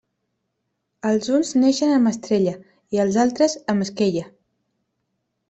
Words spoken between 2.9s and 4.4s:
i els altres amb esquella.